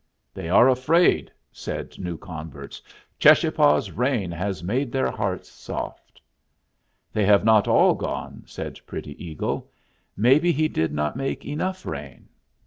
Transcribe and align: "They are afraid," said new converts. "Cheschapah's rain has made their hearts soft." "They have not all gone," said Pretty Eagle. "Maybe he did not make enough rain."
"They 0.33 0.49
are 0.49 0.67
afraid," 0.67 1.31
said 1.51 1.99
new 1.99 2.17
converts. 2.17 2.81
"Cheschapah's 3.19 3.91
rain 3.91 4.31
has 4.31 4.63
made 4.63 4.91
their 4.91 5.11
hearts 5.11 5.49
soft." 5.51 6.19
"They 7.13 7.23
have 7.27 7.43
not 7.45 7.67
all 7.67 7.93
gone," 7.93 8.41
said 8.47 8.79
Pretty 8.87 9.23
Eagle. 9.23 9.69
"Maybe 10.17 10.51
he 10.51 10.67
did 10.67 10.91
not 10.91 11.15
make 11.15 11.45
enough 11.45 11.85
rain." 11.85 12.29